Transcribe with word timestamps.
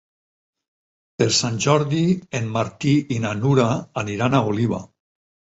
Per 1.21 1.27
Sant 1.41 1.59
Jordi 1.67 2.01
en 2.41 2.49
Martí 2.57 2.97
i 3.17 3.21
na 3.27 3.37
Nura 3.43 3.69
aniran 4.05 4.39
a 4.41 4.45
Oliva. 4.55 4.85